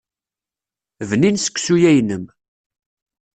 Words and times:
Bnin 1.09 1.37
seksu-ya-inem. 1.43 2.25